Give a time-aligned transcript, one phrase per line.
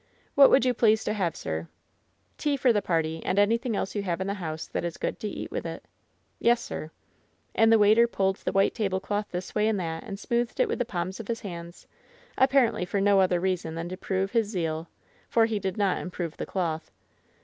[0.35, 1.67] '^What would you please to have, sir?"
[2.39, 5.19] "Tea for the party, and anything else you have in the house that is good
[5.19, 5.79] to eat with iV^
[6.39, 6.89] "Yes, sir/'
[7.53, 10.79] And the waiter pulled the white tablecloth this way and that and smoothed it with
[10.79, 11.85] the palms of his hands,
[12.35, 14.89] apparently for no other reason than to prove his zeal,
[15.29, 16.89] for he did not improve the cloth.